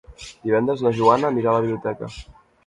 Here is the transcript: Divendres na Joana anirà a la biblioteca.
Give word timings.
Divendres 0.45 0.81
na 0.85 0.93
Joana 1.01 1.31
anirà 1.33 1.53
a 1.53 1.55
la 1.59 1.67
biblioteca. 1.67 2.11